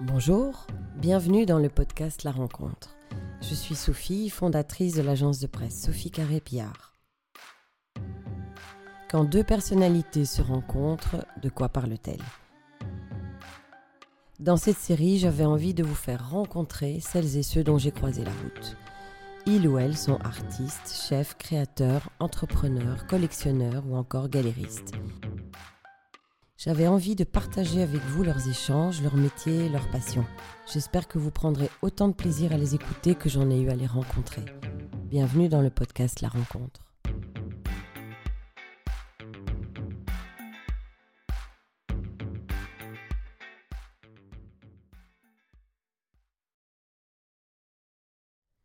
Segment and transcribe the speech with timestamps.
[0.00, 0.66] Bonjour,
[1.00, 2.94] bienvenue dans le podcast La Rencontre.
[3.40, 6.92] Je suis Sophie, fondatrice de l'agence de presse Sophie Carré-Piard.
[9.10, 12.20] Quand deux personnalités se rencontrent, de quoi parle-t-elle?
[14.38, 18.22] Dans cette série, j'avais envie de vous faire rencontrer celles et ceux dont j'ai croisé
[18.22, 18.76] la route.
[19.46, 24.92] Ils ou elles sont artistes, chefs, créateurs, entrepreneurs, collectionneurs ou encore galéristes.
[26.58, 30.24] J'avais envie de partager avec vous leurs échanges, leurs métiers, leurs passions.
[30.72, 33.76] J'espère que vous prendrez autant de plaisir à les écouter que j'en ai eu à
[33.76, 34.42] les rencontrer.
[35.04, 36.85] Bienvenue dans le podcast La Rencontre.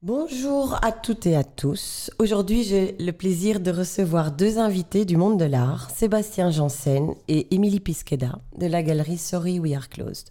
[0.03, 2.09] Bonjour à toutes et à tous.
[2.17, 7.53] Aujourd'hui, j'ai le plaisir de recevoir deux invités du monde de l'art, Sébastien Janssen et
[7.53, 10.29] Émilie Pisqueda de la galerie Sorry We Are Closed.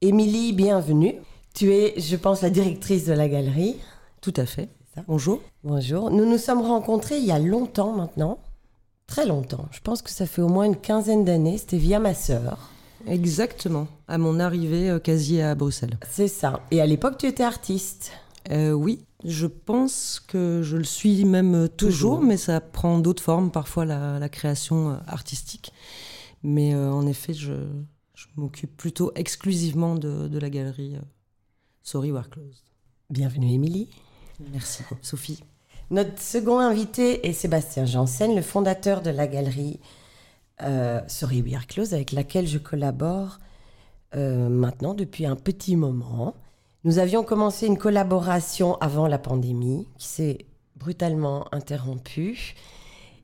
[0.00, 1.16] Émilie, bienvenue.
[1.54, 3.74] Tu es, je pense, la directrice de la galerie.
[4.20, 4.68] Tout à fait.
[5.08, 5.40] Bonjour.
[5.64, 6.12] Bonjour.
[6.12, 8.38] Nous nous sommes rencontrés il y a longtemps maintenant.
[9.08, 9.66] Très longtemps.
[9.72, 11.58] Je pense que ça fait au moins une quinzaine d'années.
[11.58, 12.70] C'était via ma sœur.
[13.08, 13.88] Exactement.
[14.06, 15.98] À mon arrivée euh, quasi à Bruxelles.
[16.08, 16.60] C'est ça.
[16.70, 18.12] Et à l'époque, tu étais artiste.
[18.50, 22.20] Euh, oui, je pense que je le suis même toujours, Toujours.
[22.22, 25.72] mais ça prend d'autres formes, parfois la, la création euh, artistique.
[26.42, 27.52] Mais euh, en effet, je,
[28.14, 30.96] je m'occupe plutôt exclusivement de, de la galerie
[31.82, 32.64] Sorry We're Closed.
[33.10, 33.88] Bienvenue, Émilie.
[34.52, 35.42] Merci, Sophie.
[35.90, 39.80] Notre second invité est Sébastien Janssen, le fondateur de la galerie
[40.62, 43.38] euh, Sorry We Are Closed, avec laquelle je collabore
[44.14, 46.34] euh, maintenant depuis un petit moment.
[46.84, 50.38] Nous avions commencé une collaboration avant la pandémie qui s'est
[50.76, 52.54] brutalement interrompue.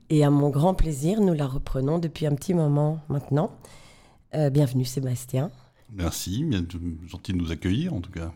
[0.09, 3.51] Et à mon grand plaisir, nous la reprenons depuis un petit moment maintenant.
[4.35, 5.51] Euh, bienvenue Sébastien.
[5.91, 6.63] Merci, bien
[7.07, 8.31] gentil de nous accueillir en tout cas.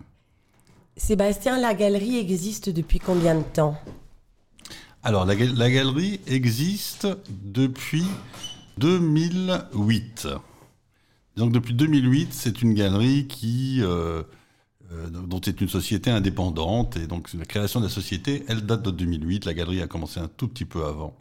[0.97, 3.75] Sébastien, la galerie existe depuis combien de temps?
[5.03, 7.07] Alors la, gal- la galerie existe
[7.44, 8.06] depuis
[8.78, 10.28] 2008.
[11.38, 14.24] Donc depuis 2008, c'est une galerie qui euh,
[15.12, 18.91] dont c'est une société indépendante et donc la création de la société, elle date de
[18.91, 19.46] 2008.
[19.46, 21.16] La galerie a commencé un tout petit peu avant.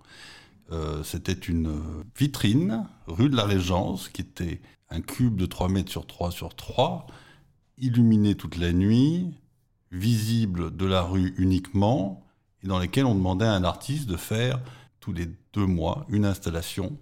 [0.73, 5.69] Euh, C'était une euh, vitrine rue de la Régence qui était un cube de 3
[5.69, 7.07] mètres sur 3 sur 3,
[7.79, 9.35] illuminé toute la nuit,
[9.93, 12.25] visible de la rue uniquement,
[12.63, 14.61] et dans lesquels on demandait à un artiste de faire
[15.01, 16.99] tous les deux mois une installation.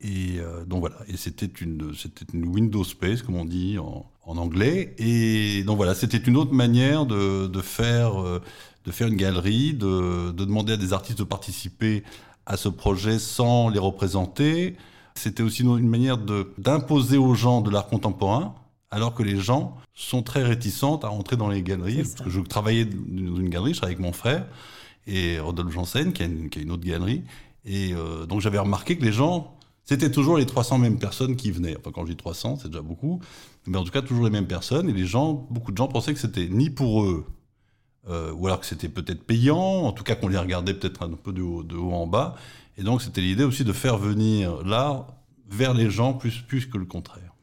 [0.00, 4.10] Et euh, donc voilà, et c'était une, c'était une window space, comme on dit en,
[4.30, 4.94] en anglais.
[4.98, 8.40] Et donc voilà, c'était une autre manière de, de faire, euh,
[8.84, 12.02] de faire une galerie, de, de demander à des artistes de participer
[12.46, 14.76] à ce projet sans les représenter.
[15.14, 16.18] C'était aussi une manière
[16.58, 18.54] d'imposer aux gens de l'art contemporain,
[18.90, 22.02] alors que les gens sont très réticentes à rentrer dans les galeries.
[22.02, 24.46] Parce que je travaillais dans une galerie, je travaillais avec mon frère
[25.06, 27.22] et Rodolphe Janssen, qui a une, qui a une autre galerie.
[27.64, 29.54] Et euh, donc j'avais remarqué que les gens,
[29.90, 31.76] c'était toujours les 300 mêmes personnes qui venaient.
[31.76, 33.20] Enfin, quand je dis 300, c'est déjà beaucoup.
[33.66, 34.88] Mais en tout cas, toujours les mêmes personnes.
[34.88, 37.26] Et les gens, beaucoup de gens pensaient que c'était ni pour eux,
[38.08, 41.10] euh, ou alors que c'était peut-être payant, en tout cas qu'on les regardait peut-être un
[41.10, 42.36] peu de haut, de haut en bas.
[42.78, 45.08] Et donc c'était l'idée aussi de faire venir l'art
[45.48, 47.34] vers les gens plus, plus que le contraire.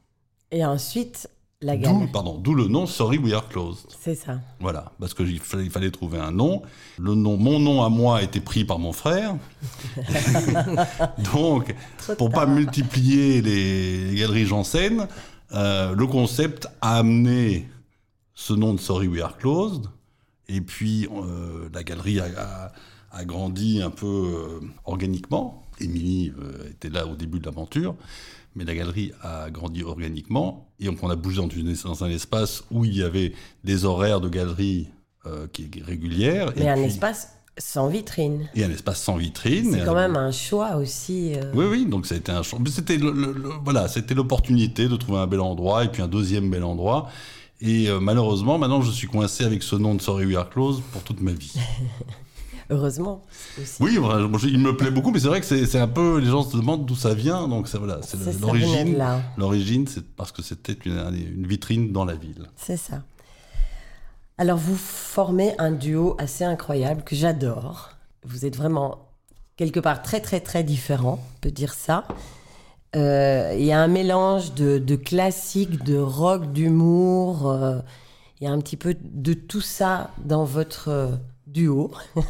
[0.51, 1.29] Et ensuite,
[1.61, 3.87] la D'où, pardon, d'où le nom Sorry We Are Closed.
[3.99, 4.39] C'est ça.
[4.59, 6.61] Voilà, parce qu'il fallait, il fallait trouver un nom.
[6.99, 7.35] Le nom.
[7.35, 9.35] Mon nom à moi a été pris par mon frère.
[11.33, 12.49] Donc, Trop pour pas tard.
[12.55, 15.07] multiplier les, galeries Janssen,
[15.53, 17.67] euh, le concept a amené
[18.35, 19.85] ce nom de Sorry We Are Closed.
[20.47, 22.71] Et puis, euh, la galerie a, a-
[23.11, 25.63] a grandi un peu euh, organiquement.
[25.79, 27.95] Émilie euh, était là au début de l'aventure.
[28.57, 30.67] Mais la galerie a grandi organiquement.
[30.79, 33.85] Et donc, on a bougé dans, une- dans un espace où il y avait des
[33.85, 34.87] horaires de galerie
[35.27, 36.51] euh, qui, qui régulières.
[36.57, 37.29] Mais et un puis- espace
[37.59, 38.49] sans vitrine.
[38.55, 39.71] Et un espace sans vitrine.
[39.73, 41.33] C'est quand un- même un choix aussi.
[41.35, 44.13] euh, oui, oui, donc ça a été un mais C'était le- le- le- voilà, c'était
[44.15, 47.09] l'opportunité de trouver un bel endroit et puis un deuxième bel endroit.
[47.61, 50.81] Et euh, malheureusement, maintenant, je suis coincé avec ce nom de Sorry We Are Close
[50.91, 51.53] pour toute ma vie.
[52.69, 53.21] Heureusement.
[53.61, 53.81] aussi.
[53.81, 56.43] Oui, voilà, il me plaît beaucoup, mais c'est vrai que c'est un peu, les gens
[56.43, 59.03] se demandent d'où ça vient, donc ça, voilà, c'est l'origine.
[59.37, 62.47] L'origine, c'est parce que c'était une, une vitrine dans la ville.
[62.57, 63.03] C'est ça.
[64.37, 67.91] Alors, vous formez un duo assez incroyable que j'adore.
[68.23, 68.99] Vous êtes vraiment
[69.55, 72.05] quelque part très, très, très différents, on peut dire ça.
[72.95, 77.49] Euh, Il y a un mélange de, de classique, de rock, d'humour.
[77.49, 77.79] euh,
[78.39, 81.17] Il y a un petit peu de tout ça dans votre
[81.47, 81.91] euh, duo.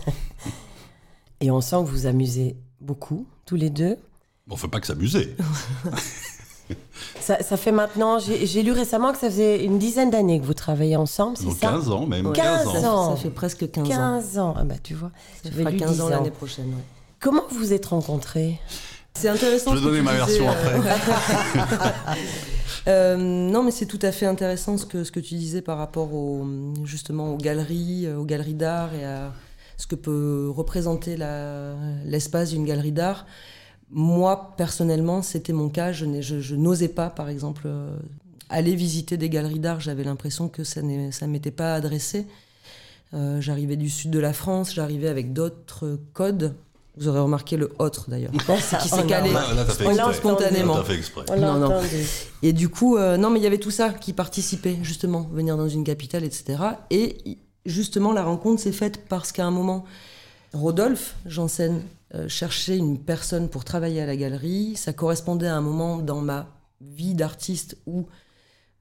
[1.41, 3.97] Et on sent que vous amusez beaucoup, tous les deux.
[4.47, 5.35] Bon, faut pas que s'amuser.
[7.19, 10.53] ça, ça fait maintenant, j'ai lu récemment que ça faisait une dizaine d'années que vous
[10.53, 12.31] travaillez ensemble, c'est ça 15 ans même.
[12.31, 13.15] 15 15 ans.
[13.15, 13.89] Ça, fait presque 15, ans.
[13.89, 14.53] 15 ans.
[14.57, 15.11] Ah bah tu vois,
[15.43, 16.67] Ça fera lu 15 10 ans l'année prochaine.
[16.67, 16.83] ouais.
[17.19, 18.59] Comment vous vous êtes rencontrés?
[19.15, 19.71] C'est intéressant.
[19.71, 21.01] Je vais donner ma disais, version euh, après.
[22.87, 26.45] Euh, non, mais c'est tout à fait intéressant ce que, tu disais par rapport au,
[26.85, 29.33] justement aux galeries, euh, aux galeries d'art et à
[29.75, 31.17] ce que peut représenter
[32.05, 33.27] l'espace d'une galerie d'art.
[33.91, 35.91] Moi, personnellement, c'était mon cas.
[35.91, 37.97] Je, je, n'osais pas, par exemple, euh,
[38.49, 39.81] aller visiter des galeries d'art.
[39.81, 42.25] J'avais l'impression que ça ne m'était pas adressé.
[43.39, 46.55] J'arrivais du sud de la France, j'arrivais avec d'autres codes.
[46.97, 49.43] Vous aurez remarqué le autre d'ailleurs, qui s'est calé Là,
[50.13, 50.75] spontanément.
[50.75, 51.23] Là, t'as fait exprès.
[51.29, 51.81] On l'a Non, non.
[52.41, 55.57] Et du coup, euh, non, mais il y avait tout ça qui participait, justement, venir
[55.57, 56.57] dans une capitale, etc.
[56.89, 59.85] Et justement, la rencontre s'est faite parce qu'à un moment,
[60.53, 61.81] Rodolphe Janssen
[62.15, 64.75] euh, cherchait une personne pour travailler à la galerie.
[64.75, 66.47] Ça correspondait à un moment dans ma
[66.81, 68.07] vie d'artiste où,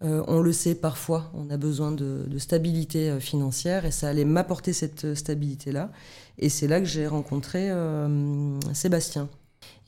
[0.04, 4.08] euh, on le sait parfois, on a besoin de, de stabilité euh, financière et ça
[4.08, 5.90] allait m'apporter cette euh, stabilité-là.
[6.38, 9.28] Et c'est là que j'ai rencontré euh, Sébastien.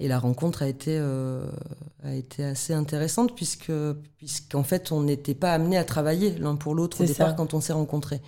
[0.01, 3.73] Et la rencontre a été, a été assez intéressante puisque,
[4.17, 7.35] puisqu'en fait, on n'était pas amené à travailler l'un pour l'autre au départ ça.
[7.35, 8.21] quand on s'est rencontrés.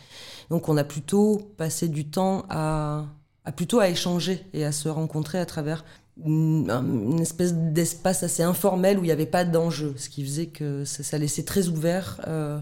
[0.50, 3.06] Donc, on a plutôt passé du temps à,
[3.44, 5.84] à plutôt à échanger et à se rencontrer à travers
[6.24, 10.24] une, un- une espèce d'espace assez informel où il n'y avait pas d'enjeu, ce qui
[10.24, 12.58] faisait que ça, ça laissait très ouvert euh,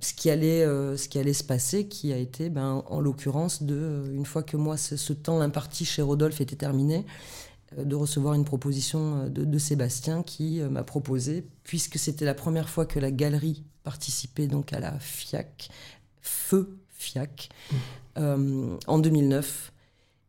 [0.00, 3.62] ce qui allait euh, ce qui allait se passer, qui a été, ben, en l'occurrence,
[3.62, 7.06] de euh, une fois que moi ce, ce temps imparti chez Rodolphe était terminé,
[7.78, 12.68] euh, de recevoir une proposition de, de Sébastien qui m'a proposé, puisque c'était la première
[12.68, 15.70] fois que la galerie participait donc à la FIAC,
[16.20, 17.48] Feu FIAC,
[18.18, 19.72] euh, en 2009.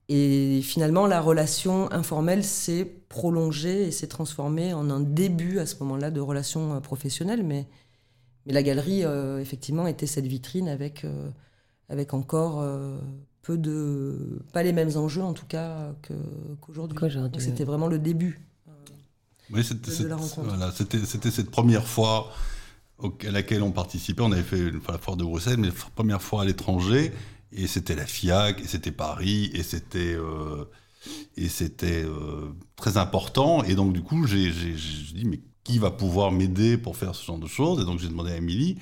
[0.10, 5.76] Et finalement, la relation informelle s'est prolongée et s'est transformée en un début à ce
[5.82, 7.44] moment-là de relation euh, professionnelle.
[7.44, 7.68] Mais,
[8.46, 11.30] mais la galerie, euh, effectivement, était cette vitrine avec, euh,
[11.90, 12.98] avec encore euh,
[13.42, 14.40] peu de.
[14.54, 15.94] pas les mêmes enjeux, en tout cas,
[16.62, 16.98] qu'aujourd'hui.
[16.98, 18.40] Donc, C'était vraiment le début.
[19.52, 20.42] Oui, c'était de c'était- la rencontre.
[20.48, 22.32] voilà, c'était- c'était cette première fois
[23.02, 24.22] à laquelle on participait.
[24.22, 27.12] On avait fait une fois la foire de Bruxelles, mais la première fois à l'étranger.
[27.54, 30.66] Et c'était la FIAC, et c'était Paris, et c'était euh,
[31.38, 33.64] et c'était euh, très important.
[33.64, 37.38] Et donc du coup, j'ai dit mais qui va pouvoir m'aider pour faire ce genre
[37.40, 37.82] de choses?
[37.82, 38.78] Et donc j'ai demandé à Émilie.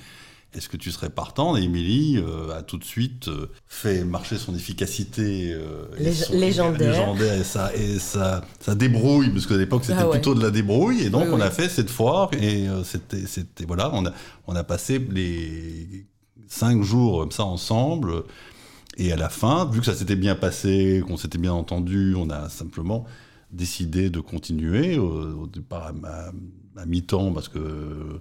[0.54, 1.58] Est-ce que tu serais partant?
[1.58, 3.30] Et Émilie euh, a tout de suite
[3.68, 5.56] fait marcher son efficacité et
[6.00, 6.92] Lég- son- légendaire.
[6.92, 10.12] légendaire et sa, et sa, sa débrouille, parce qu'à l'époque c'était Ah ouais.
[10.14, 11.02] plutôt de la débrouille.
[11.02, 11.42] Et donc Oui, on oui.
[11.44, 14.14] a fait cette foire et c'était, c'était voilà, on a,
[14.48, 16.06] on a passé les
[16.48, 18.24] cinq jours comme ça ensemble.
[18.98, 22.30] Et à la fin, vu que ça s'était bien passé, qu'on s'était bien entendu, on
[22.30, 23.06] a simplement
[23.52, 26.32] décidé de continuer au, au départ à, à-
[26.78, 28.20] à mi-temps parce que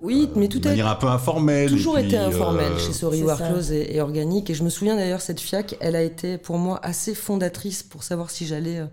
[0.00, 1.68] Oui, mais tout de a manière un peu informelle.
[1.70, 4.48] toujours puis, été informel euh, chez Sorry c'est Warclose et, et organique.
[4.48, 8.02] Et je me souviens d'ailleurs, cette FIAC, elle a été pour moi assez fondatrice pour
[8.02, 8.86] savoir si j'allais euh,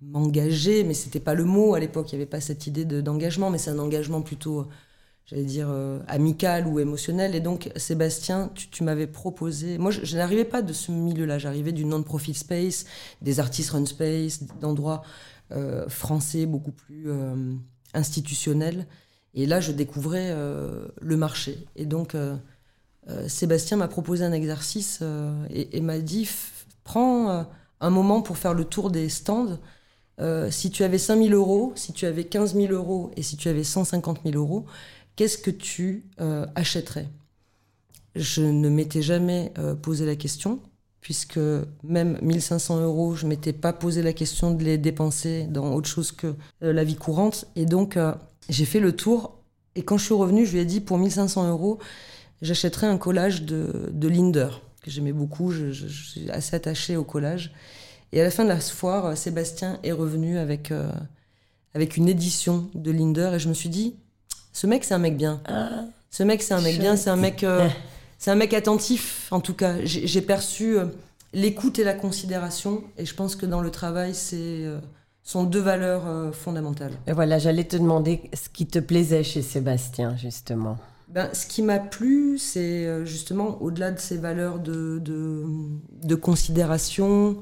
[0.00, 0.84] m'engager.
[0.84, 3.50] Mais c'était pas le mot à l'époque, il n'y avait pas cette idée de- d'engagement,
[3.50, 4.64] mais c'est un engagement plutôt, euh,
[5.26, 7.34] j'allais dire, euh, amical ou émotionnel.
[7.34, 9.78] Et donc, Sébastien, tu, m'avais proposé.
[9.78, 12.84] Moi, je, n'arrivais pas de ce milieu-là, j'arrivais du non-profit space,
[13.20, 15.02] des artistes run space, d'endroits
[15.54, 17.54] euh, français beaucoup plus euh,
[17.92, 18.86] institutionnels.
[19.34, 21.66] Et là, je découvrais euh, le marché.
[21.76, 22.16] Et donc,
[23.26, 25.02] Sébastien m'a proposé un exercice
[25.50, 26.28] et, m'a dit
[26.84, 27.46] prends
[27.80, 29.58] un moment pour faire le tour des stands.
[30.50, 33.48] Si tu avais 5 000 euros, si tu avais 15 000 euros et si tu
[33.48, 34.66] avais 150 000 euros,
[35.16, 37.08] qu'est-ce que tu euh, achèterais?
[38.14, 40.60] Je ne m'étais jamais euh, posé la question,
[41.00, 41.38] puisque
[41.82, 46.12] même 1500 euros, je m'étais pas posé la question de les dépenser dans autre chose
[46.12, 47.46] que euh, la vie courante.
[47.56, 47.98] Et donc,
[48.48, 49.38] j'ai fait le tour.
[49.74, 51.78] Et quand je suis revenue, je lui ai dit pour 1500 euros,
[52.42, 54.48] j'achèterais un collage de, de Linder,
[54.82, 55.50] que j'aimais beaucoup.
[55.50, 57.54] Je, suis assez attachée au collage.
[58.12, 60.70] Et à la fin de la foire, Sébastien est revenu avec,
[61.72, 63.30] avec une édition de Linder.
[63.32, 63.96] Et je me suis dit,
[64.52, 65.40] ce mec, c'est un mec bien.
[65.46, 67.68] Ah, Ce mec, c'est un mec bien, c'est un mec, euh,
[68.18, 69.28] c'est un mec attentif.
[69.30, 70.86] En tout cas, j'ai perçu euh,
[71.32, 74.78] l'écoute et la considération, et je pense que dans le travail, c'est euh,
[75.22, 76.92] sont deux valeurs fondamentales.
[77.06, 80.78] et voilà, j'allais te demander ce qui te plaisait chez Sébastien, justement.
[81.08, 85.44] Ben, ce qui m'a plu, c'est justement au-delà de ces valeurs de, de,
[86.02, 87.36] de considération.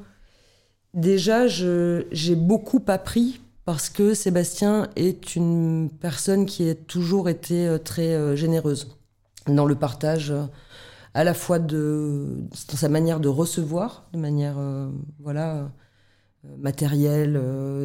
[0.93, 3.41] Déjà, j'ai beaucoup appris
[3.71, 8.89] parce que Sébastien est une personne qui a toujours été euh, très euh, généreuse
[9.47, 10.43] dans le partage, euh,
[11.15, 12.27] à la fois de,
[12.69, 15.71] dans sa manière de recevoir, de manière euh, voilà,
[16.59, 17.41] matériel,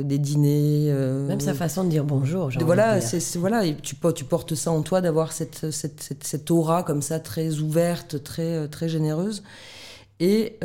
[0.06, 0.92] des dîners.
[1.28, 2.50] Même sa façon de dire bonjour.
[2.50, 6.24] De, voilà, c'est voilà, et tu, tu portes ça en toi d'avoir cette, cette, cette,
[6.24, 9.44] cette, aura comme ça très ouverte, très, très généreuse,
[10.20, 10.58] et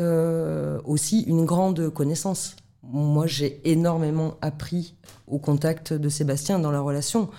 [0.83, 2.55] aussi une grande connaissance.
[2.83, 4.95] Moi, j'ai énormément appris
[5.27, 7.29] au contact de Sébastien dans la relation.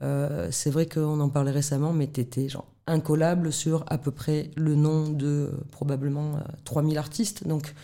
[0.00, 4.74] c'est vrai qu'on en parlait récemment, mais t'étais genre incollable sur à peu près le
[4.74, 7.46] nom de euh, probablement 3000 euh, artistes.
[7.46, 7.74] Donc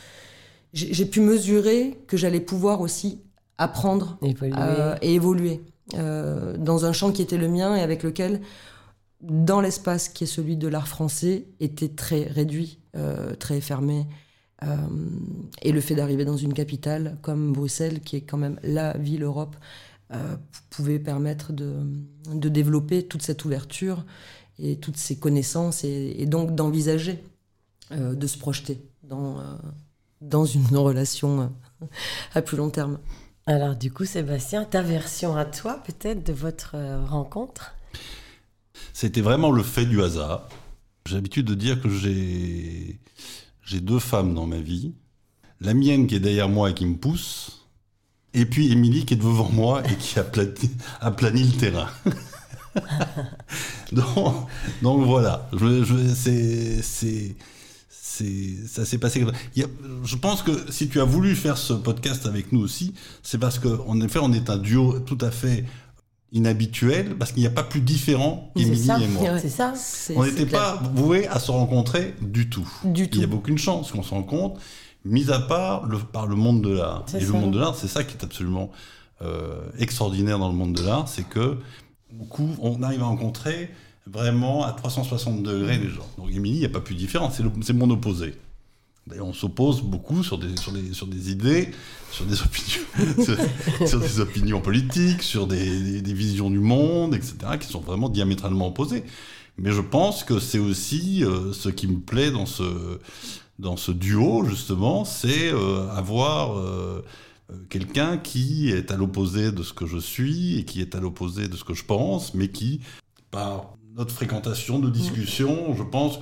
[0.72, 3.22] j'ai pu mesurer que j'allais pouvoir aussi
[3.56, 5.62] apprendre euh, et évoluer
[5.94, 8.42] dans un champ qui était le mien et avec lequel,
[9.22, 12.80] dans l'espace qui est celui de l'art français, était très réduit,
[13.38, 14.06] très fermé.
[15.62, 19.22] Et le fait d'arriver dans une capitale comme Bruxelles, qui est quand même la ville
[19.22, 19.54] Europe,
[20.70, 21.74] pouvait permettre de,
[22.32, 24.04] de, développer toute cette ouverture
[24.58, 27.22] et toutes ces connaissances et, donc d'envisager
[27.92, 29.42] euh, de se projeter dans, euh,
[30.20, 31.40] dans une relation
[31.82, 31.86] euh,
[32.34, 32.98] à plus long terme.
[33.46, 37.74] Alors du coup, Sébastien, ta version à toi peut-être de votre rencontre?
[38.92, 40.48] C'était vraiment le fait du hasard.
[41.06, 42.98] J'ai l'habitude de dire que j'ai
[43.66, 44.94] j'ai deux femmes dans ma vie.
[45.60, 47.66] La mienne qui est derrière moi et qui me pousse,
[48.32, 50.24] et puis Émilie qui est devant moi et qui a
[51.00, 51.88] aplani le terrain.
[53.92, 55.48] donc, voilà,
[56.14, 56.82] c'est,
[58.66, 59.24] ça s'est passé.
[59.56, 63.58] je pense que si tu as voulu faire ce podcast avec nous aussi, c'est parce
[63.58, 65.64] qu'en effet, on est un duo tout à fait
[66.32, 69.38] inhabituel, parce qu'il n'y a pas plus différent qu'Emilie et moi.
[69.38, 69.72] C'est ça.
[70.14, 72.68] On n'était pas voués à se rencontrer du tout.
[72.84, 73.18] Du tout.
[73.18, 74.60] Il n'y a aucune chance qu'on se rencontre,
[75.04, 77.04] mis à part le, par le monde de l'art.
[77.14, 78.70] Et le monde de l'art, c'est ça qui est absolument
[79.22, 81.56] euh, extraordinaire dans le monde de l'art, c'est que
[82.12, 83.70] beaucoup, on arrive à rencontrer
[84.06, 86.06] vraiment à 360 degrés les gens.
[86.18, 88.34] Donc Émilie, il n'y a pas plus différent, c'est mon opposé.
[89.06, 91.70] D'ailleurs, on s'oppose beaucoup sur des, sur, sur des idées,
[92.10, 92.82] sur des opinions,
[93.86, 98.66] sur, des opinions politiques, sur des, des, visions du monde, etc., qui sont vraiment diamétralement
[98.66, 99.04] opposées.
[99.58, 102.98] Mais je pense que c'est aussi euh, ce qui me plaît dans ce,
[103.60, 107.04] dans ce duo, justement, c'est euh, avoir euh,
[107.68, 111.46] quelqu'un qui est à l'opposé de ce que je suis et qui est à l'opposé
[111.46, 112.80] de ce que je pense, mais qui,
[113.30, 116.18] par notre fréquentation de discussion, je pense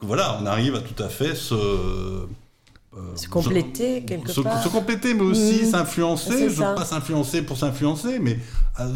[0.00, 2.26] voilà, on arrive à tout à fait se
[2.98, 4.62] euh, se compléter quelque part.
[4.62, 5.70] Se compléter, mais aussi mmh.
[5.70, 6.50] s'influencer.
[6.50, 8.38] Je ne veux pas s'influencer pour s'influencer, mais
[8.76, 8.88] à,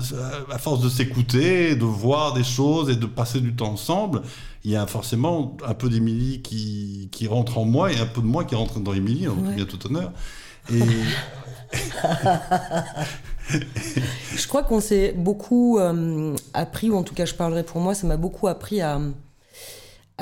[0.59, 4.23] force de s'écouter, de voir des choses et de passer du temps ensemble,
[4.65, 8.23] il y a forcément un peu d'Émilie qui, qui rentre en moi et un peu
[8.23, 10.13] de moi qui rentre dans Émilie, donc bien tout honneur.
[10.73, 10.81] Et
[13.51, 17.95] je crois qu'on s'est beaucoup euh, appris, ou en tout cas je parlerai pour moi,
[17.95, 19.01] ça m'a beaucoup appris à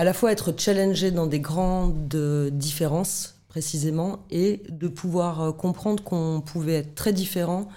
[0.01, 2.17] à la fois être challengé dans des grandes
[2.55, 7.69] différences précisément et de pouvoir euh, comprendre qu'on pouvait être très différent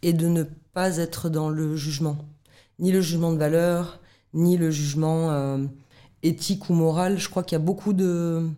[0.00, 2.16] et de ne pas être dans le jugement,
[2.78, 4.00] ni le jugement de valeur,
[4.32, 5.66] ni le jugement euh,
[6.22, 7.18] éthique ou moral.
[7.18, 8.48] Je crois qu'il y a beaucoup de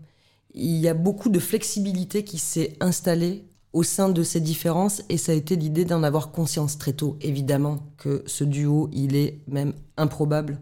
[0.55, 5.19] il y a beaucoup de flexibilité qui s'est installée au sein de ces différences et
[5.19, 7.17] ça a été l'idée d'en avoir conscience très tôt.
[7.21, 10.61] Évidemment que ce duo, il est même improbable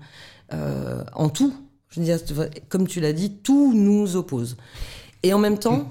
[0.55, 1.53] euh, en tout.
[2.69, 4.57] Comme tu l'as dit, tout nous oppose.
[5.23, 5.89] Et en même temps,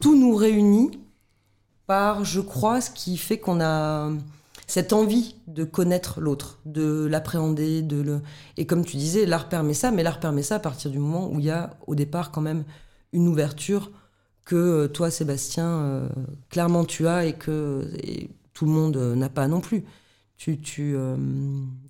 [0.00, 0.90] tout nous réunit
[1.86, 4.10] par, je crois, ce qui fait qu'on a
[4.66, 8.20] cette envie de connaître l'autre, de l'appréhender, de le.
[8.56, 11.28] Et comme tu disais, l'art permet ça, mais l'art permet ça à partir du moment
[11.28, 12.64] où il y a au départ quand même
[13.12, 13.90] une ouverture
[14.44, 16.08] que euh, toi, Sébastien, euh,
[16.48, 17.88] clairement tu as et que
[18.52, 19.84] tout le monde euh, n'a pas non plus.
[20.36, 20.96] Tu, tu,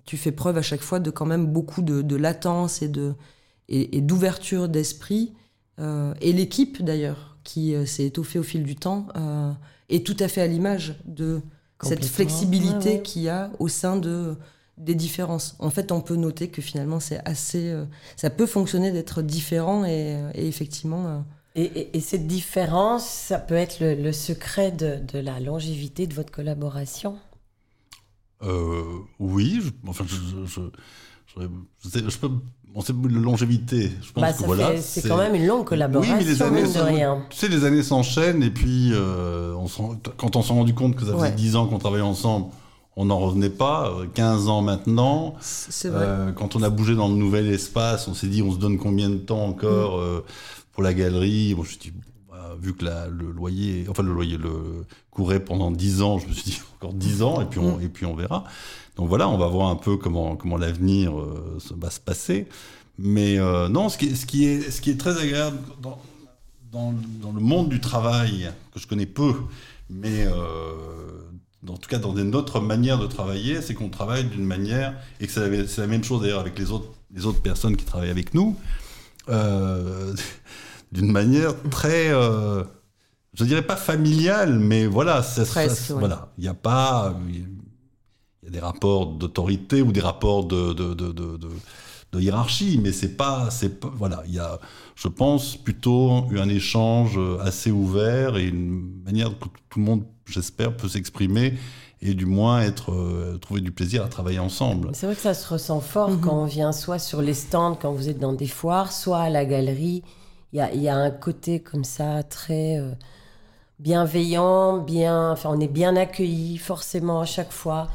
[0.03, 3.13] tu, fais preuve à chaque fois de quand même beaucoup de, latence et de
[3.71, 5.33] et, d'ouverture d'esprit.
[5.79, 9.07] et l'équipe d'ailleurs, qui s'est étoffée au fil du temps,
[9.89, 11.41] est tout à fait à l'image de
[11.81, 14.35] cette flexibilité qu'il y a au sein de
[14.77, 15.55] des différences.
[15.59, 17.75] En fait, on peut noter que finalement, c'est assez,
[18.15, 21.23] ça peut fonctionner d'être différent et, et effectivement
[21.55, 27.17] et, cette différence, ça peut être le, secret de, la longévité de votre collaboration?
[28.41, 30.61] Euh, Oui, je, enfin, je, je,
[31.37, 32.29] je, peux.
[32.73, 33.91] On sait la longévité.
[34.01, 34.77] Je pense bah, que voilà.
[34.81, 36.15] C'est quand même une longue collaboration.
[36.17, 37.25] Oui, mais les années, de rien.
[37.29, 41.05] Tu sais, les années s'enchaînent et puis euh, on quand on s'est rendu compte que
[41.05, 42.47] ça faisait 10 ans qu'on travaillait ensemble,
[42.95, 43.93] on n'en revenait pas.
[44.13, 45.35] 15 ans maintenant.
[45.41, 46.05] C'est vrai.
[46.05, 48.77] Euh, quand on a bougé dans le nouvel espace, on s'est dit on se donne
[48.77, 50.21] combien de temps encore mm
[50.71, 51.53] pour la galerie?
[51.53, 51.93] Bon, je dis,
[52.29, 56.33] bah, vu que le loyer, enfin le loyer le courait pendant 10 ans, je me
[56.33, 57.81] suis dit encore 10 ans et puis on, mm.
[57.81, 58.45] et puis on verra.
[58.95, 62.47] Donc voilà, on va voir un peu comment, comment l'avenir euh, va se passer.
[62.97, 65.99] Mais euh, non, ce qui, ce, qui est, ce qui est très agréable dans,
[66.71, 69.33] dans, dans, le monde du travail, que je connais peu,
[69.89, 70.27] mais
[71.67, 75.33] en tout cas dans notre manière de travailler, c'est qu'on travaille d'une manière, et que
[75.33, 78.55] c'est la, même chose d'ailleurs avec les autres, les autres personnes qui travaillent avec nous,
[79.27, 82.11] d'une manière très
[83.33, 85.43] je dirais pas familiale, mais voilà, ça,
[85.95, 87.15] voilà, il n'y a pas,
[88.41, 92.91] il y a des rapports d'autorité ou des rapports de, de, de, de, hiérarchie, mais
[92.91, 94.59] c'est pas, c'est voilà, il y a,
[94.95, 100.03] je pense, plutôt eu un échange assez ouvert et une manière que tout le monde,
[100.25, 101.53] j'espère, peut s'exprimer
[102.01, 104.89] et du moins être euh, trouver du plaisir à travailler ensemble.
[104.93, 106.21] C'est vrai que ça se ressent fort mhm.
[106.21, 109.29] quand on vient soit sur les stands, quand vous êtes dans des foires, soit à
[109.29, 110.03] la galerie.
[110.53, 112.91] Il y a, y a, un côté comme ça très euh,
[113.79, 117.87] bienveillant, bien, enfin, on est bien accueilli forcément à chaque fois.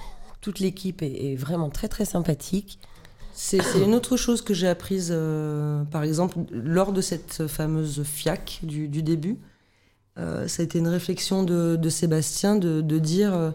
[0.47, 2.79] Toute l'équipe est, vraiment très très sympathique.
[3.33, 8.61] C'est une autre chose que j'ai apprise, euh, par exemple, lors de cette fameuse FIAC
[8.63, 9.41] du, début.
[10.21, 13.51] Euh, ça a été une réflexion de, Sébastien de, dire euh,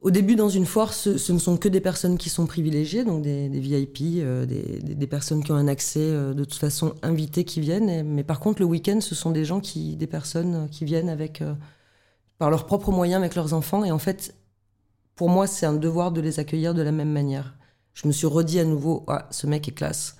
[0.00, 3.20] au début, dans une foire, ce, ne sont que des personnes qui sont privilégiées, donc
[3.20, 8.08] des, VIP, des, personnes qui ont un accès de toute façon invité qui viennent.
[8.08, 11.42] mais par contre, le week-end, ce sont des gens qui, des personnes qui viennent avec,
[12.38, 13.84] par leurs propres moyens, avec leurs enfants.
[13.84, 14.34] Et en fait,
[15.18, 17.56] pour moi, c'est un devoir de les accueillir de la même manière.
[17.92, 20.16] Je me suis redit à nouveau, ah, ce mec est classe.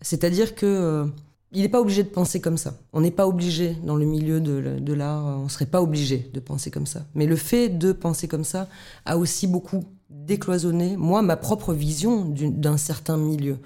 [0.00, 1.10] C'est-à-dire que
[1.50, 2.74] il n'est pas obligé de penser comme ça.
[2.92, 6.38] On n'est pas obligé, dans le milieu de, l'art, on ne serait pas obligé de
[6.38, 7.06] penser comme ça.
[7.14, 8.68] Mais le fait de penser comme ça
[9.04, 13.58] a aussi beaucoup décloisonné, moi, ma propre vision d'un certain milieu.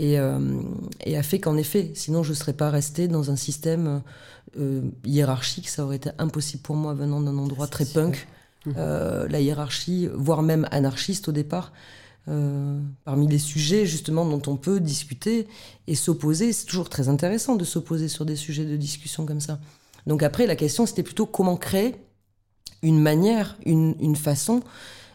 [0.00, 0.60] Euh,
[1.04, 4.02] et, a fait qu'en effet, sinon je ne serais pas resté dans un système
[4.58, 5.68] euh, hiérarchique.
[5.68, 8.28] Ça aurait été impossible pour moi venant d'un endroit très punk.
[8.76, 11.72] Euh, la hiérarchie, voire même anarchiste au départ.
[12.26, 15.46] Euh, parmi les sujets justement dont on peut discuter
[15.86, 16.54] et s'opposer.
[16.54, 19.58] C'est toujours très intéressant de s'opposer sur des sujets de discussion comme ça.
[20.06, 21.96] Donc après, la question, c'était plutôt comment créer
[22.82, 24.62] une manière, une, façon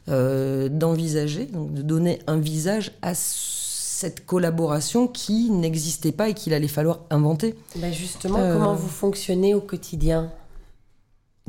[0.07, 6.67] euh, d'envisager, de donner un visage à cette collaboration qui n'existait pas et qu'il allait
[6.67, 7.55] falloir inventer.
[7.75, 10.31] Ben justement, euh, comment vous fonctionnez au quotidien?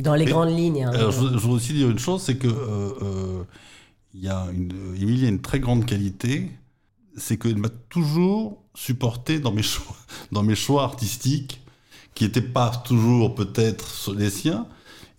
[0.02, 0.84] Dans les grandes lignes.
[0.84, 0.92] Hein.
[0.92, 2.48] Alors, je, je, veux aussi dire une chose, c'est que
[4.14, 6.50] il y a une, Émilie a une très grande qualité,
[7.16, 9.96] c'est qu'elle m'a toujours supporté dans mes choix,
[10.32, 11.60] dans mes choix artistiques,
[12.14, 14.66] qui n'étaient pas toujours peut-être les siens.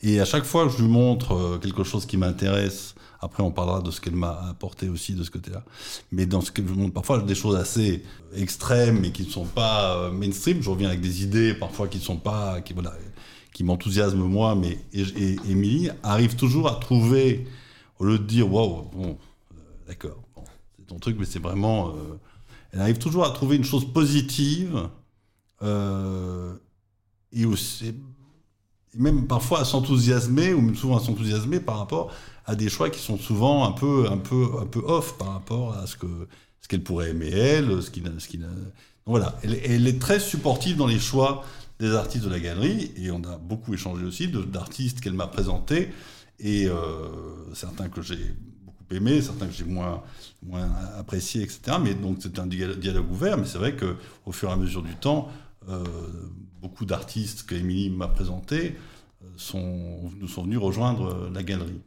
[0.01, 3.51] Et à chaque fois que je lui montre euh, quelque chose qui m'intéresse, après on
[3.51, 5.63] parlera de ce qu'elle m'a apporté aussi de ce côté-là,
[6.11, 8.03] mais dans ce que je montre parfois des choses assez
[8.35, 11.99] extrêmes et qui ne sont pas euh, mainstream, je reviens avec des idées parfois qui
[11.99, 12.93] ne sont pas, qui, voilà,
[13.53, 17.47] qui m'enthousiasment moi, mais et, Émilie arrive toujours à trouver
[17.99, 19.17] au lieu de dire waouh, bon,
[19.51, 19.55] euh,
[19.87, 20.21] d'accord,
[20.77, 21.89] c'est ton truc, mais c'est vraiment.
[21.89, 22.19] Euh,
[22.71, 24.89] elle arrive toujours à trouver une chose positive
[25.61, 26.53] euh,
[27.33, 27.93] et aussi.
[28.95, 32.11] même parfois à s'enthousiasmer, ou même souvent à s'enthousiasmer par rapport
[32.45, 35.73] à des choix qui sont souvent un peu, un peu, un peu off par rapport
[35.75, 36.27] à ce que
[36.61, 38.47] ce qu'elle pourrait aimer elle, ce qu'il ce qu'il
[39.05, 41.43] voilà, elle, est très supportive dans les choix
[41.81, 45.89] des artistes de la galerie et on a beaucoup échangé aussi d'artistes qu'elle m'a présentés
[46.39, 46.73] et euh,
[47.55, 50.03] certains que j'ai beaucoup aimés, certains que j'ai moins,
[50.43, 51.77] moins appréciés, etc.
[51.83, 54.95] Mais donc c'est un dialogue ouvert, mais c'est vrai qu'au fur et à mesure du
[54.95, 55.29] temps,
[55.69, 55.83] euh,
[56.61, 58.75] beaucoup d'artistes que Émilie m'a présentés
[59.23, 61.81] euh, sont, nous sont venus rejoindre la galerie.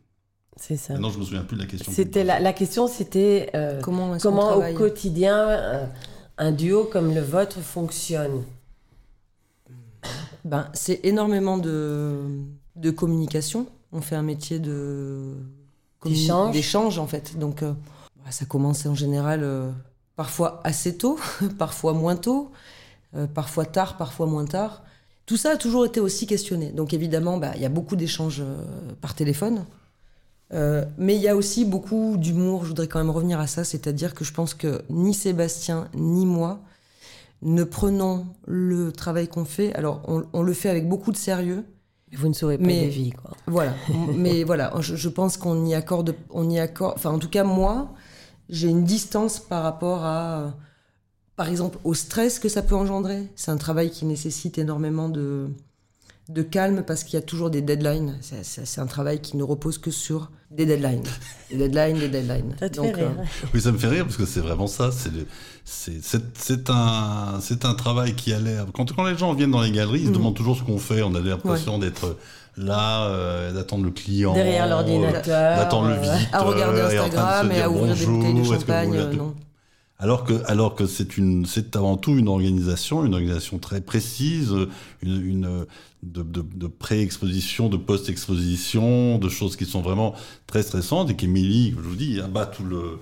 [0.56, 0.98] C'est ça.
[0.98, 1.92] Non, je me souviens plus de la question.
[1.92, 3.52] C'était la, la, question, c'était
[3.82, 5.88] comment, comment au quotidien
[6.36, 8.42] un duo comme le vôtre fonctionne?
[10.44, 12.20] Ben, c'est énormément de,
[12.76, 15.36] de communication on fait un métier de
[16.52, 17.38] d'échange en fait.
[17.38, 17.72] Donc euh,
[18.24, 19.70] bah, ça commence en général euh,
[20.16, 21.18] parfois assez tôt,
[21.58, 22.50] parfois moins tôt,
[23.16, 24.82] euh, parfois tard, parfois moins tard.
[25.24, 26.70] Tout ça a toujours été aussi questionné.
[26.72, 28.42] Donc évidemment, bah, il y a beaucoup d'échanges
[29.00, 29.64] par téléphone.
[30.98, 34.12] mais il y a aussi beaucoup d'humour, je voudrais quand même revenir à ça, c'est-à-dire
[34.12, 36.60] que je pense que ni Sébastien ni moi
[37.44, 41.64] ne prenons le travail qu'on fait, alors on, le fait avec beaucoup de sérieux,
[42.12, 43.32] vous ne saurez pas mais, vie, quoi.
[43.46, 43.74] Voilà.
[44.16, 46.94] mais voilà, je, pense qu'on y accorde, on y accorde.
[46.96, 47.92] Enfin, en tout cas, moi,
[48.48, 50.54] j'ai une distance par rapport à,
[51.36, 53.28] par exemple, au stress que ça peut engendrer.
[53.36, 55.48] C'est un travail qui nécessite énormément de,
[56.28, 58.18] de calme parce qu'il y a toujours des deadlines.
[58.20, 61.02] C'est un travail qui ne repose que sur des deadlines.
[61.50, 62.56] Des deadlines, des deadlines.
[62.58, 63.10] Ça te fait rire.
[63.18, 64.90] Euh, oui, ça me fait rire parce que c'est vraiment ça.
[65.64, 68.66] C'est un, un travail qui a l'air.
[68.72, 70.14] Quand, quand les gens viennent dans les galeries, ils se mm.
[70.14, 71.02] demandent toujours ce qu'on fait.
[71.02, 72.16] On a l'impression d'être
[72.56, 74.32] là, euh, d'attendre le client.
[74.32, 75.58] Derrière l'ordinateur.
[75.58, 76.40] d'attendre le visiteur.
[76.40, 79.10] À regarder Instagram et, à ouvrir des bouteilles de champagne.
[79.16, 79.34] non.
[80.00, 84.52] Alors que, alors que c'est une, c'est avant tout une organisation, une organisation très précise,
[85.02, 85.66] une, une
[86.04, 90.14] de, de, de pré-exposition, de post-exposition, de choses qui sont vraiment
[90.46, 92.98] très stressantes et qu'Émilie, je vous dis, abat tout le,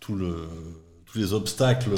[0.00, 0.48] tout le,
[1.06, 1.90] tous les obstacles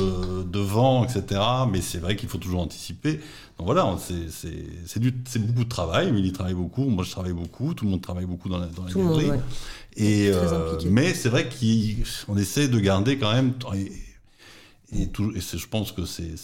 [0.50, 1.40] devant, etc.
[1.70, 3.20] Mais c'est vrai qu'il faut toujours anticiper.
[3.58, 6.08] Donc voilà, c'est, beaucoup de travail.
[6.08, 8.84] Émilie travaille beaucoup, moi je travaille beaucoup, tout le monde travaille beaucoup dans la, dans
[8.84, 9.30] la Tout le monde, galerie.
[9.38, 9.40] ouais.
[9.96, 13.92] Et, euh, mais c'est vrai qu'on essaie de garder quand même, et,
[15.02, 16.36] et, tout, et c'est- je pense que c'est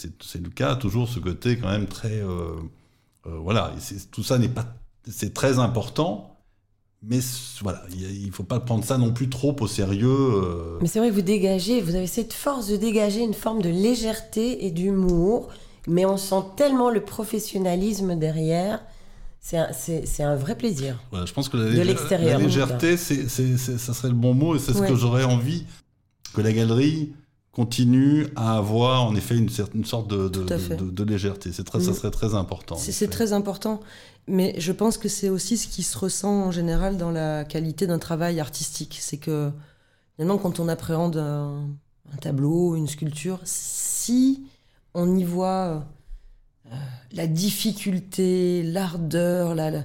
[0.42, 2.20] le cas, toujours ce côté quand même très.
[2.20, 2.56] euh,
[3.26, 4.66] euh, voilà, et tout ça n'est pas.
[5.10, 6.38] C'est très important,
[7.02, 7.18] mais
[7.62, 10.08] voilà, il ne faut pas prendre ça non plus trop au sérieux.
[10.08, 10.78] euh.
[10.80, 13.68] Mais c'est vrai que vous dégagez, vous avez cette force de dégager une forme de
[13.68, 15.48] légèreté et d'humour,
[15.86, 18.80] mais on sent tellement le professionnalisme derrière.
[19.40, 19.68] C'est un,
[20.30, 20.98] un vrai plaisir.
[21.10, 24.56] Voilà, je pense que la, De l'extérieur, la légèreté, c'est- ça serait le bon mot,
[24.56, 24.88] et c'est ce Ouais.
[24.88, 25.66] que j'aurais envie
[26.32, 27.12] que la galerie
[27.54, 31.52] continue à avoir en effet une certaine sorte de, légèreté.
[31.52, 31.94] C'est très, ça Mm.
[31.94, 32.76] serait très important.
[32.76, 33.80] C'est très important,
[34.26, 37.86] mais je pense que c'est aussi ce qui se ressent en général dans la qualité
[37.86, 38.98] d'un travail artistique.
[39.00, 39.50] C'est que
[40.16, 41.66] finalement, quand on appréhende un,
[42.12, 44.42] un tableau, une sculpture, si
[44.94, 45.84] on y voit
[46.66, 46.70] euh,
[47.12, 49.84] la difficulté, l'ardeur, la, la-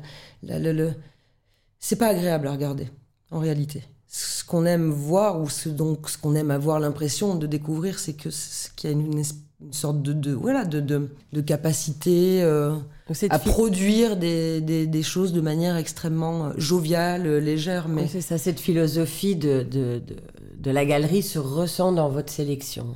[1.79, 2.89] c'est pas agréable à regarder
[3.32, 3.84] en réalité.
[4.12, 8.13] Ce qu'on aime voir ou ce, donc, ce qu'on aime avoir l'impression de découvrir, c'est
[8.13, 8.30] que
[8.76, 9.24] qu'il y a une,
[9.62, 12.76] une sorte de, de voilà de, de, de capacité euh,
[13.30, 18.10] à produire des, des, des choses de manière extrêmement euh, joviale, euh, légère, mais Oui,
[18.12, 20.15] c'est ça, cette philosophie de, de, de,
[20.58, 22.88] de la galerie se ressent dans votre sélection.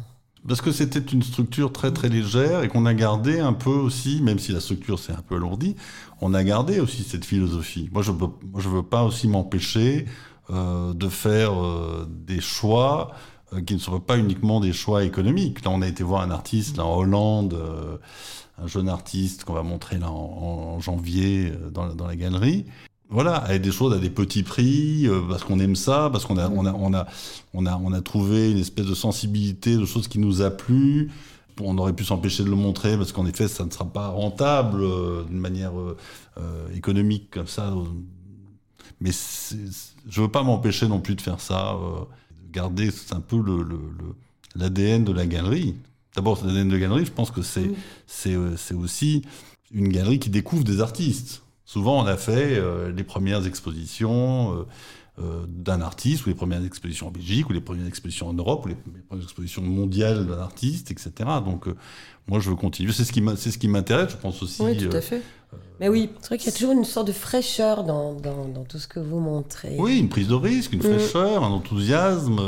[0.47, 4.21] Parce que c'était une structure très très légère et qu'on a gardé un peu aussi,
[4.21, 5.75] même si la structure s'est un peu alourdie,
[6.21, 7.89] on a gardé aussi cette philosophie.
[7.93, 13.11] Moi, je ne veux pas aussi m'empêcher euh, de faire euh, des choix
[13.53, 15.63] euh, qui ne sont pas uniquement des choix économiques.
[15.63, 17.97] Là, on a été voir un artiste là, en Hollande, euh,
[18.61, 22.65] un jeune artiste qu'on va montrer là en, janvier euh, dans, la- dans la galerie.
[23.09, 26.37] Voilà, avec des choses à des petits prix, euh, parce qu'on aime ça, parce qu'on
[26.37, 27.05] a, on a, on a,
[27.53, 31.11] on a, on a trouvé une espèce de sensibilité, de choses qui nous a plu.
[31.61, 34.81] On aurait pu s'empêcher de le montrer parce qu'en effet, ça ne sera pas rentable
[34.81, 35.95] euh, d'une manière euh,
[36.39, 37.71] euh, économique comme ça.
[39.01, 42.01] Mais je veux pas m'empêcher non plus de faire ça, euh,
[42.47, 43.63] de garder un peu le, le-
[43.99, 44.15] le-
[44.55, 45.75] l'ADN de la galerie.
[46.15, 47.71] D'abord, l'ADN de la galerie, je pense que c'est,
[48.27, 49.23] euh, c'est aussi
[49.71, 51.41] une galerie qui découvre des artistes.
[51.65, 54.63] Souvent, on a fait euh, les premières expositions euh,
[55.19, 58.65] euh, d'un artiste, ou les premières expositions en Belgique, ou les premières expositions en Europe,
[58.65, 58.75] ou les,
[59.07, 61.11] premières expositions mondiales d'un artiste, etc.
[61.45, 61.75] Donc, euh,
[62.27, 62.91] moi, je veux continuer.
[62.93, 64.61] C'est ce qui m'a- c'est ce qui m'intéresse, je pense aussi.
[64.63, 65.21] oui, tout euh, à fait.
[65.79, 68.63] Mais oui, C'est vrai qu'il y a toujours une sorte de fraîcheur dans, dans, dans
[68.63, 69.75] tout ce que vous montrez.
[69.77, 70.83] Oui, une prise de risque, une Mm.
[70.97, 72.39] fraîcheur, un enthousiasme.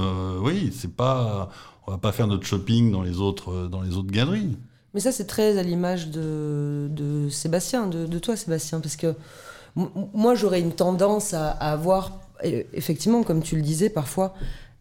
[0.41, 1.49] oui, c'est pas.
[1.87, 4.57] On va pas faire notre shopping dans les autres, dans les autres galeries.
[4.95, 9.13] Mais ça, c'est très à l'image de, de Sébastien, de, de toi, Sébastien, parce que
[10.13, 14.33] moi, j'aurais une tendance à, à avoir, effectivement, comme tu le disais, parfois,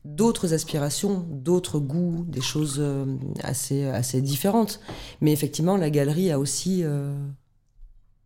[0.05, 3.07] d'autres aspirations, d'autres goûts, des choses euh,
[3.43, 4.81] assez, assez différentes.
[5.21, 7.15] Mais effectivement, la galerie a aussi euh,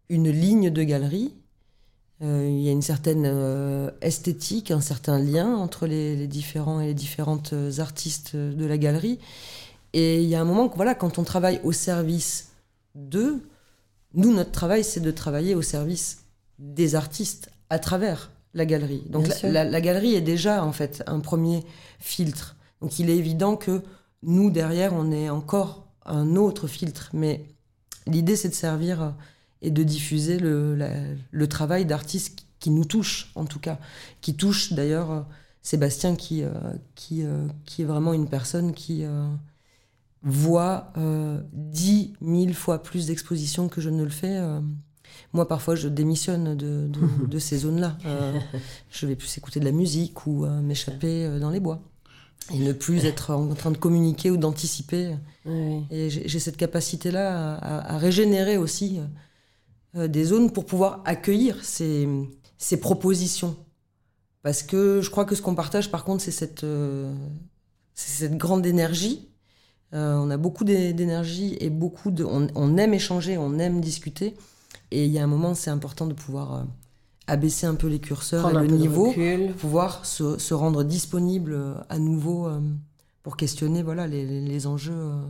[0.08, 1.34] une ligne de galerie.
[2.20, 6.94] Euh, il y a une certaine esthétique, un certain lien entre les, différents et les
[6.94, 9.20] différentes artistes de la galerie.
[9.92, 12.48] Et il y a un moment que, voilà, quand on travaille au service
[12.96, 13.48] d'eux,
[14.14, 16.24] nous, notre travail, c'est de travailler au service
[16.58, 19.02] des artistes à travers la galerie.
[19.08, 19.48] Donc la, sûr.
[19.50, 21.64] la- la galerie est déjà, en fait, un premier
[21.98, 22.56] filtre.
[22.80, 23.82] Donc il est évident que
[24.22, 27.10] nous, derrière, on est encore un autre filtre.
[27.12, 27.44] Mais
[28.06, 29.10] l'idée, c'est de servir euh,
[29.62, 30.94] et de diffuser le, la-
[31.30, 33.78] le travail d'artistes qui- nous touche, en tout cas.
[34.20, 35.20] Qui touche, d'ailleurs, euh,
[35.62, 36.50] Sébastien, qui, euh,
[36.96, 39.04] qui, euh, qui est vraiment une personne qui...
[39.04, 39.28] euh,
[40.22, 40.92] voit
[41.52, 44.36] 10 000 fois plus d'expositions que je ne le fais.
[45.32, 47.98] Moi, parfois, je démissionne de, de, de ces zones-là.
[48.06, 48.38] Euh,
[48.90, 51.82] je vais plus écouter de la musique ou euh, m'échapper euh, dans les bois.
[52.54, 55.16] Et ne plus être en train de communiquer ou d'anticiper.
[55.44, 55.84] Oui.
[55.90, 59.00] Et j'ai cette capacité-là à, régénérer aussi
[59.96, 62.08] euh, des zones pour pouvoir accueillir ces,
[62.56, 63.54] ces propositions.
[64.42, 67.12] Parce que je crois que ce qu'on partage, par contre, c'est cette, euh,
[68.22, 69.28] grande énergie.
[69.92, 72.24] Euh, on a beaucoup d'é- d'énergie et beaucoup de.
[72.24, 74.36] On, on aime échanger, on aime discuter.
[74.90, 76.62] Et il y a un moment, c'est important de pouvoir euh,
[77.26, 79.14] abaisser un peu les curseurs Prendre et un le niveau
[79.58, 82.60] pouvoir se, se rendre disponible euh, à nouveau euh,
[83.22, 85.20] pour questionner voilà, les, les- les enjeux euh,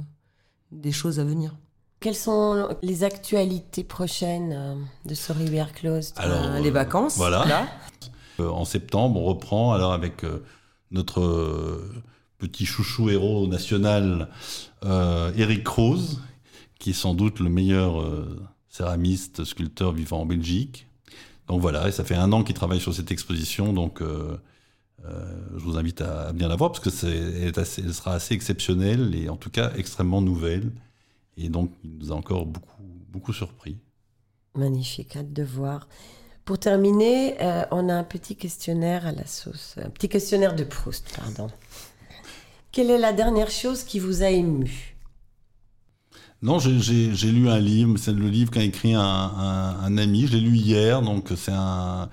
[0.72, 1.56] des choses à venir.
[2.00, 7.44] Quelles sont les actualités prochaines de ce Rivière Close Alors, Euh, les vacances, voilà.
[7.46, 7.66] là.
[8.38, 10.24] En septembre, on reprend alors avec
[10.92, 11.82] notre
[12.38, 14.28] petit chouchou héros national,
[14.84, 16.20] euh, Eric Kroos,
[16.78, 20.86] qui est sans doute le meilleur euh, céramiste, sculpteur vivant en Belgique.
[21.46, 24.36] Donc voilà, et ça fait un an qu'il travaille sur cette exposition, donc euh,
[25.56, 29.28] je vous invite à, bien la voir parce que c'est, elle, sera assez exceptionnelle et
[29.28, 30.70] en tout cas extrêmement nouvelle.
[31.36, 33.78] Et donc, il nous a encore beaucoup, beaucoup surpris.
[34.56, 35.88] Magnifique, hâte de voir.
[36.44, 37.36] Pour terminer,
[37.70, 41.48] on a un petit questionnaire à la sauce, un petit questionnaire de Proust, pardon.
[42.72, 44.97] Quelle est la dernière chose qui vous a ému?
[46.42, 50.56] Non, j'ai lu un livre, c'est le livre qu'a écrit un, ami, je l'ai lu
[50.56, 52.08] hier, donc c'est un,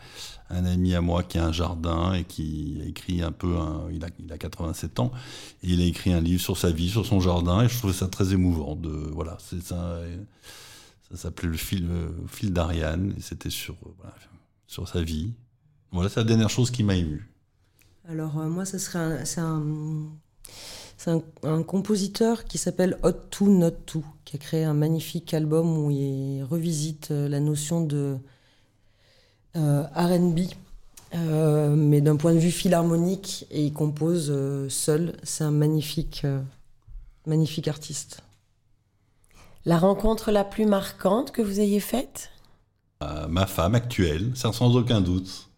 [0.50, 3.56] ami à moi qui a un jardin et qui a écrit un peu,
[3.92, 5.12] il, a, il, a, 87 ans,
[5.64, 7.94] et il a écrit un livre sur sa vie, sur son jardin, et je trouvais
[7.94, 8.76] ça très émouvant.
[8.76, 10.02] De, voilà, ça,
[11.14, 11.88] s'appelait le fil,
[12.28, 13.76] fil d'Ariane, et c'était sur,
[14.68, 15.34] sur sa vie.
[15.92, 17.32] Voilà, c'est la dernière chose qui m'a ému.
[18.08, 20.10] Alors euh, moi, ça serait un,
[20.98, 21.12] c'est
[21.44, 25.92] un, compositeur qui s'appelle Hot To Not To, qui a créé un magnifique album où
[25.92, 28.18] il revisite euh, la notion de
[29.58, 30.40] euh, RB,
[31.14, 34.34] euh, mais d'un point de vue philharmonique, et il compose
[34.70, 35.18] seul.
[35.24, 36.26] C'est un magnifique,
[37.26, 38.22] magnifique artiste.
[39.66, 42.32] La rencontre la plus marquante que vous ayez faite?
[43.30, 45.50] Ma femme actuelle, sans aucun doute.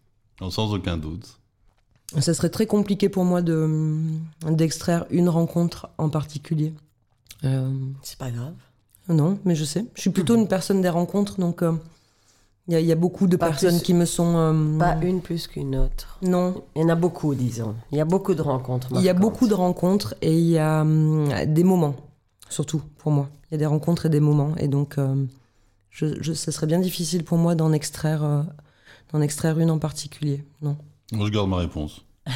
[0.50, 1.38] Sans aucun doute.
[2.16, 4.00] Ça serait très compliqué pour moi de
[4.46, 6.72] d'extraire une rencontre en particulier.
[7.44, 7.70] Euh,
[8.02, 8.54] c'est pas grave.
[9.08, 9.84] Non, mais je sais.
[9.94, 11.62] Je suis plutôt une personne des rencontres, donc
[12.66, 14.36] il euh, y, a beaucoup de personnes qui me sont.
[14.36, 16.18] Euh, pas une plus qu'une autre.
[16.22, 16.62] Non.
[16.76, 17.74] Il y en a beaucoup, disons.
[17.92, 18.88] Il y a beaucoup de rencontres.
[18.94, 20.84] Il y a beaucoup de rencontres et il y a
[21.46, 21.94] des moments,
[22.48, 23.28] surtout pour moi.
[23.50, 24.56] Il y a des rencontres et des moments.
[24.56, 24.96] Et donc,
[25.90, 28.46] je, je, ça serait bien difficile pour moi d'en extraire,
[29.12, 30.44] d'en extraire une en particulier.
[30.62, 30.76] Non.
[31.12, 32.04] Moi, je garde ma réponse.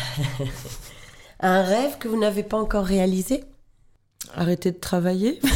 [1.40, 3.44] un rêve que vous n'avez pas encore réalisé?
[4.34, 5.40] Arrêter de travailler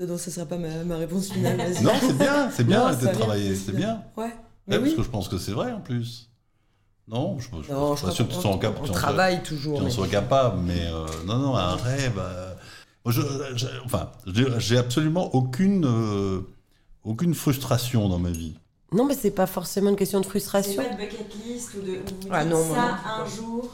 [0.00, 1.58] Non, ce ne sera pas ma, réponse finale.
[1.82, 4.02] Non, c'est bien, c'est bien arrêter de travailler, c'est bien.
[4.16, 4.34] Ouais.
[4.68, 6.30] Parce que je pense que c'est vrai en plus.
[7.06, 8.88] Non, je ne suis pas sûr que tu sois capable.
[8.88, 9.78] On travaille toujours.
[9.78, 12.18] Tu en sois capable, mais euh, non, non, un rêve.
[12.18, 12.49] Euh,
[13.06, 13.22] je,
[13.84, 16.40] enfin, j'ai absolument aucune, euh,
[17.04, 18.54] aucune frustration dans ma vie.
[18.92, 20.82] Non, mais c'est pas forcément une question de frustration.
[20.82, 22.00] C'est pas de bucket list ou de.
[22.30, 23.70] ah non, ça un jour.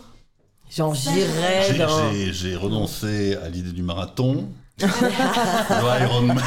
[0.71, 2.13] J'en j'irai dans.
[2.13, 4.49] J'ai renoncé à l'idée du marathon.
[4.79, 6.39] le Ironman.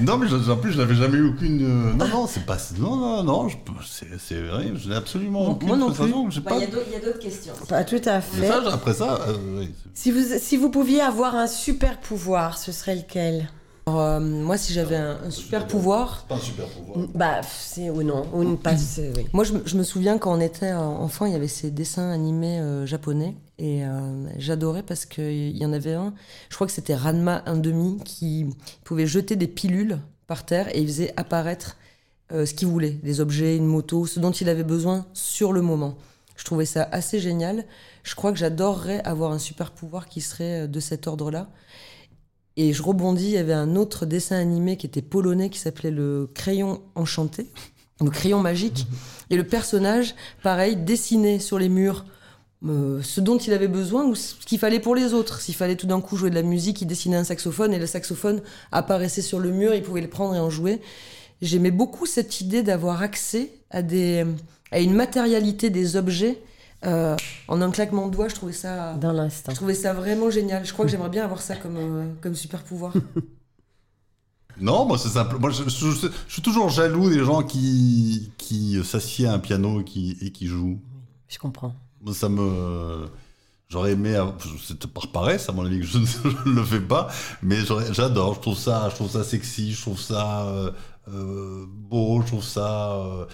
[0.00, 1.62] Non, mais en plus, je n'avais jamais eu aucune.
[1.62, 2.56] Euh, non, non, c'est pas.
[2.78, 3.48] Non, non, non,
[3.86, 5.68] c'est vrai, je n'ai absolument aucune.
[5.68, 6.04] Moi non plus.
[6.06, 7.52] Il bah, y a d'autres questions.
[7.68, 8.50] Pas tout à fait.
[8.50, 9.20] après ça.
[9.28, 13.48] Euh, si, vous, si vous pouviez avoir un super pouvoir, ce serait lequel?
[13.88, 16.24] Euh, moi, si j'avais un, super pouvoir.
[16.28, 17.06] Pas un super pouvoir.
[17.14, 18.26] Bah, c'est ou non.
[18.32, 19.26] Ou une passe, oui.
[19.32, 23.34] Moi, je, me souviens quand on était enfant, il y avait ces dessins animés japonais.
[23.58, 26.12] Et euh, j'adorais parce qu'il y en avait un,
[26.50, 28.46] je crois que c'était Ranma 1,5, qui
[28.84, 31.76] pouvait jeter des pilules par terre et il faisait apparaître
[32.32, 35.62] euh, ce qu'il voulait, des objets, une moto, ce dont il avait besoin sur le
[35.62, 35.96] moment.
[36.36, 37.64] Je trouvais ça assez génial.
[38.02, 41.48] Je crois que j'adorerais avoir un super pouvoir qui serait euh, de cet ordre-là.
[42.56, 45.90] Et je rebondis, il y avait un autre dessin animé qui était polonais qui s'appelait
[45.90, 47.50] le crayon enchanté,
[48.00, 48.86] le crayon magique.
[49.30, 52.04] Et le personnage, pareil, dessiné sur les murs
[52.64, 55.40] euh, ce dont il avait besoin ou ce qu'il fallait pour les autres.
[55.40, 57.86] S'il fallait tout d'un coup jouer de la musique, il dessinait un saxophone et le
[57.86, 58.40] saxophone
[58.72, 60.80] apparaissait sur le mur, il pouvait le prendre et en jouer.
[61.42, 64.24] J'aimais beaucoup cette idée d'avoir accès à, des,
[64.70, 66.38] à une matérialité des objets
[66.84, 67.16] euh,
[67.48, 68.28] en un claquement de doigts.
[68.28, 69.52] Je trouvais ça dans l'instant.
[69.52, 70.64] Je trouvais ça vraiment génial.
[70.64, 72.92] Je crois que j'aimerais bien avoir ça comme, euh, comme super pouvoir.
[74.58, 75.36] Non, moi c'est simple.
[75.38, 75.68] Moi, je,
[76.28, 80.46] suis toujours jaloux des gens qui, qui s'assiedent à un piano et qui, et qui
[80.46, 80.80] jouent.
[81.28, 81.74] Je comprends
[82.14, 83.06] ça me.
[83.68, 84.18] J'aurais aimé,
[84.64, 85.98] c'est par paresse à mon avis que je
[86.46, 87.08] ne le fais pas,
[87.42, 87.58] mais
[87.90, 90.72] j'adore, je trouve ça, je trouve ça sexy, je trouve ça
[91.08, 93.26] euh, beau, je trouve ça, euh,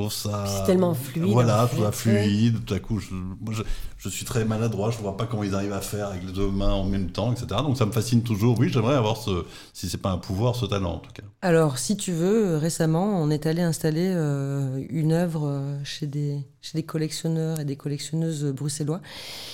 [0.00, 0.44] trouve ça.
[0.46, 1.24] C'est tellement fluide.
[1.24, 2.64] Voilà, tout à fluide.
[2.64, 3.54] Tout à coup, je, moi,
[3.98, 4.90] je, suis très maladroit.
[4.90, 7.32] Je vois pas comment ils arrivent à faire avec les deux mains en même temps,
[7.32, 7.46] etc.
[7.62, 8.58] Donc ça me fascine toujours.
[8.58, 11.22] Oui, j'aimerais avoir ce, si c'est pas un pouvoir, ce talent en tout cas.
[11.42, 16.44] Alors, si tu veux, récemment, on est allé installer euh, une œuvre euh, chez des,
[16.62, 19.00] chez des collectionneurs et des collectionneuses bruxellois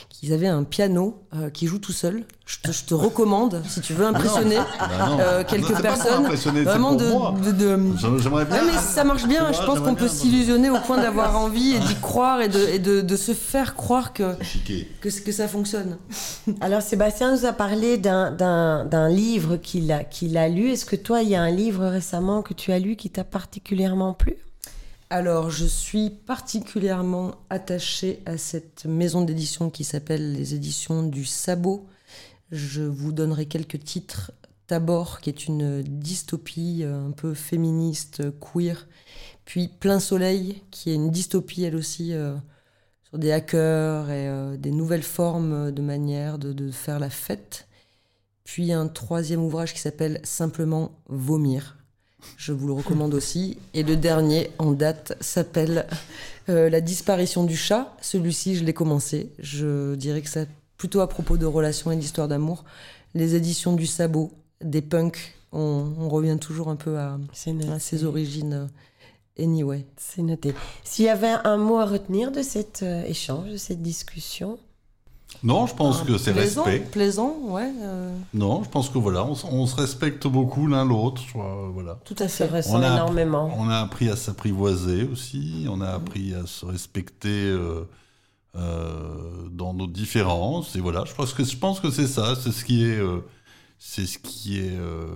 [0.08, 2.24] qui avaient un piano euh, qui joue tout seul.
[2.46, 6.26] Je te, je te recommande, si tu veux impressionner bah quelques personnes,
[6.64, 7.78] vraiment de, de,
[8.18, 8.64] J'aimerais bien.
[8.64, 9.52] mais ça marche bien.
[9.52, 12.78] je pense qu'on peut s'illusionner au point d'avoir envie et d'y croire et, de, et
[12.78, 14.34] de, se faire croire que,
[15.00, 15.98] que, que, ça fonctionne.
[16.60, 20.70] Alors Sébastien nous a parlé d'un livre qu'il a, qu'il a lu.
[20.70, 23.24] Est-ce que toi, il y a un livre récemment que tu as lu qui t'a
[23.24, 24.36] particulièrement plu?
[25.08, 31.86] Alors, je suis particulièrement attachée à cette maison d'édition qui s'appelle les éditions du Sabot.
[32.50, 34.32] Je vous donnerai quelques titres.
[34.66, 38.88] Tabor, qui est une dystopie euh, un peu féministe, queer.
[39.44, 42.34] Puis Plein Soleil, qui est une dystopie elle aussi euh,
[43.04, 47.68] sur des hackers et euh, des nouvelles formes de manière de, faire la fête.
[48.42, 51.75] Puis un troisième ouvrage qui s'appelle Simplement Vomir.
[52.36, 53.58] Je vous le recommande aussi.
[53.74, 55.86] Et le dernier en date s'appelle
[56.48, 57.96] La disparition du chat.
[58.00, 59.32] Celui-ci, je l'ai commencé.
[59.38, 62.64] Je dirais que c'est plutôt à propos de relations et d'histoires d'amour.
[63.14, 65.34] Les éditions du Sabot, des punks.
[65.52, 67.18] On, revient toujours un peu à,
[67.78, 68.68] ses origines.
[69.38, 69.86] Euh, anyway.
[69.96, 70.54] C'est noté.
[70.84, 74.58] S'il y avait un mot à retenir de cet euh, échange, de cette discussion?
[75.42, 76.80] Non, je pense que c'est respect.
[76.90, 77.70] Plaisant, ouais.
[77.82, 78.16] Euh.
[78.32, 81.22] Non, je pense que voilà, on, se respecte beaucoup l'un l'autre.
[81.72, 81.98] Voilà.
[82.04, 82.48] Tout à fait.
[82.70, 83.52] On a, énormément.
[83.58, 85.66] On a appris à s'apprivoiser aussi.
[85.68, 87.54] On a appris à se respecter.
[88.54, 92.64] dans nos différences et voilà je pense que je pense que c'est ça c'est ce
[92.64, 92.98] qui est
[93.78, 94.76] c'est ce qui est.
[94.76, 95.06] Euh,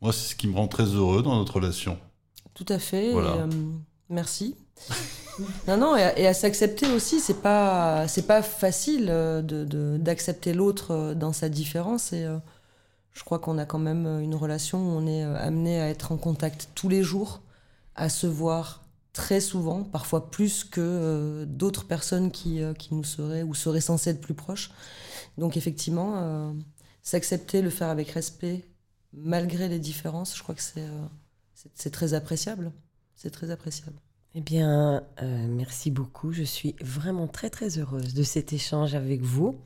[0.00, 1.98] moi, c'est ce qui me rend très heureux dans notre relation.
[2.54, 3.14] Tout à fait.
[3.14, 3.46] Euh,
[4.08, 4.56] merci.
[5.68, 11.14] non, non, et à, s'accepter aussi, c'est pas, c'est pas facile euh, de, d'accepter l'autre
[11.14, 12.12] dans sa différence.
[12.12, 12.26] Et
[13.12, 16.16] je crois qu'on a quand même une relation où on est amené à être en
[16.16, 17.42] contact tous les jours,
[17.94, 23.54] à se voir très souvent, parfois plus que d'autres personnes qui, qui nous seraient ou
[23.54, 24.70] seraient censées être plus proches.
[25.38, 26.54] Donc effectivement,
[27.02, 28.64] s'accepter, le faire avec respect,
[29.12, 32.72] malgré les différences, je crois que c'est euh, très appréciable.
[33.14, 34.00] C'est très appréciable.
[34.34, 36.32] Eh bien, euh, merci beaucoup.
[36.32, 39.58] Je suis vraiment très très heureuse de cet échange avec vous.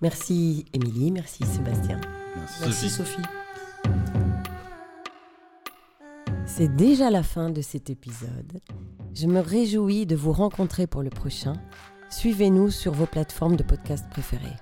[0.00, 2.00] Merci Émilie, merci Sébastien.
[2.60, 3.22] Merci, Sophie.
[6.46, 8.60] C'est déjà la fin de cet épisode.
[9.14, 11.54] Je me réjouis de vous rencontrer pour le prochain.
[12.10, 14.56] Suivez-nous sur vos plateformes de podcast préférées.